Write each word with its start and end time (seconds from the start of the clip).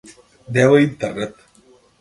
Нема 0.55 0.81
интернет. 0.85 1.35